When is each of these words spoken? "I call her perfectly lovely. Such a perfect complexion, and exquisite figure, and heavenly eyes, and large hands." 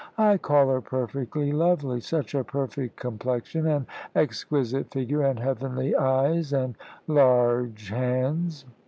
"I 0.17 0.39
call 0.39 0.67
her 0.69 0.81
perfectly 0.81 1.51
lovely. 1.51 1.99
Such 2.01 2.33
a 2.33 2.43
perfect 2.43 2.95
complexion, 2.95 3.67
and 3.67 3.85
exquisite 4.15 4.89
figure, 4.89 5.21
and 5.21 5.37
heavenly 5.39 5.95
eyes, 5.95 6.53
and 6.53 6.73
large 7.07 7.89
hands." 7.89 8.65